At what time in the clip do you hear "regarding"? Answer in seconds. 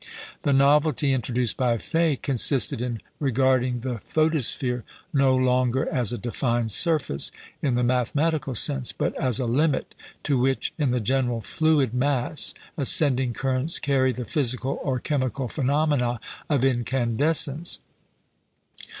3.19-3.81